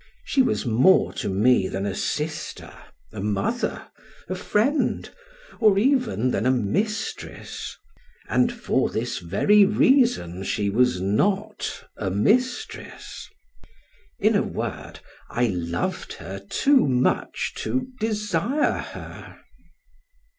She 0.25 0.41
was 0.41 0.65
more 0.65 1.13
to 1.13 1.29
me 1.29 1.67
than 1.67 1.85
a 1.85 1.93
sister, 1.93 2.73
a 3.13 3.19
mother, 3.21 3.85
a 4.27 4.33
friend, 4.33 5.07
or 5.59 5.77
even 5.77 6.31
than 6.31 6.47
a 6.47 6.51
mistress, 6.51 7.77
and 8.27 8.51
for 8.51 8.89
this 8.89 9.19
very 9.19 9.63
reason 9.63 10.41
she 10.41 10.71
was 10.71 10.99
not 10.99 11.87
a 11.97 12.09
mistress; 12.09 13.29
in 14.19 14.35
a 14.35 14.41
word, 14.41 15.01
I 15.29 15.45
loved 15.49 16.13
her 16.13 16.39
too 16.49 16.87
much 16.87 17.53
to 17.57 17.87
desire 17.99 18.79
her. 18.79 19.39